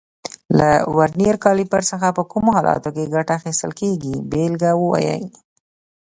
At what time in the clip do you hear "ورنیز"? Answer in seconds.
0.97-1.35